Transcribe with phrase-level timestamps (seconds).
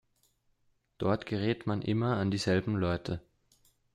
[0.97, 3.21] Dort gerät man immer an dieselben Leute.